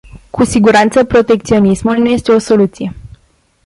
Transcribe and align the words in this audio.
Cu 0.29 0.43
siguranță 0.43 1.03
protecționismul 1.03 1.95
nu 1.97 2.05
este 2.09 2.31
o 2.31 2.37
soluție. 2.37 2.93